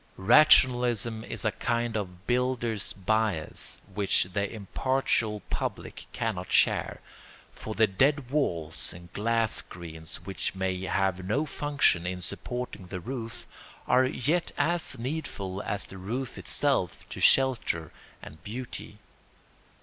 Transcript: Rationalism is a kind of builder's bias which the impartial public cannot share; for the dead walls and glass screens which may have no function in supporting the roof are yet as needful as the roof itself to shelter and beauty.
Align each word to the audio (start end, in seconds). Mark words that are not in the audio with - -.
Rationalism 0.17 1.23
is 1.23 1.45
a 1.45 1.51
kind 1.51 1.95
of 1.95 2.25
builder's 2.25 2.91
bias 2.91 3.79
which 3.93 4.23
the 4.33 4.51
impartial 4.51 5.43
public 5.51 6.07
cannot 6.11 6.51
share; 6.51 7.01
for 7.51 7.75
the 7.75 7.85
dead 7.85 8.31
walls 8.31 8.93
and 8.93 9.13
glass 9.13 9.53
screens 9.57 10.15
which 10.25 10.55
may 10.55 10.85
have 10.85 11.23
no 11.23 11.45
function 11.45 12.07
in 12.07 12.19
supporting 12.19 12.87
the 12.87 12.99
roof 12.99 13.45
are 13.87 14.05
yet 14.07 14.51
as 14.57 14.97
needful 14.97 15.61
as 15.61 15.85
the 15.85 15.99
roof 15.99 16.35
itself 16.35 17.07
to 17.09 17.19
shelter 17.19 17.91
and 18.23 18.43
beauty. 18.43 18.97